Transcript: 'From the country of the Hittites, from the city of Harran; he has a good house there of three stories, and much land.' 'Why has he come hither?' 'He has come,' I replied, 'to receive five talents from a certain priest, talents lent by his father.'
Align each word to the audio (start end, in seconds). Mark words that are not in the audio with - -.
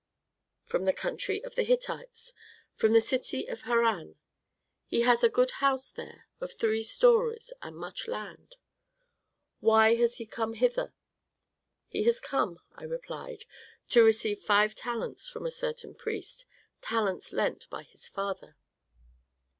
'From 0.63 0.85
the 0.85 0.93
country 0.95 1.43
of 1.43 1.53
the 1.53 1.61
Hittites, 1.61 2.33
from 2.73 2.93
the 2.93 3.01
city 3.01 3.45
of 3.45 3.61
Harran; 3.65 4.15
he 4.87 5.01
has 5.01 5.23
a 5.23 5.29
good 5.29 5.51
house 5.61 5.91
there 5.91 6.25
of 6.39 6.51
three 6.53 6.81
stories, 6.81 7.53
and 7.61 7.75
much 7.77 8.07
land.' 8.07 8.55
'Why 9.59 9.93
has 9.93 10.17
he 10.17 10.25
come 10.25 10.53
hither?' 10.55 10.95
'He 11.89 12.01
has 12.05 12.19
come,' 12.19 12.57
I 12.73 12.85
replied, 12.85 13.45
'to 13.89 14.01
receive 14.03 14.41
five 14.41 14.73
talents 14.73 15.29
from 15.29 15.45
a 15.45 15.51
certain 15.51 15.93
priest, 15.93 16.47
talents 16.81 17.31
lent 17.31 17.69
by 17.69 17.83
his 17.83 18.07
father.' 18.07 18.57